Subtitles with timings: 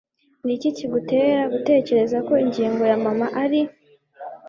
[0.45, 3.61] Niki kigutera gutekereza ko ingingo ya mama ari...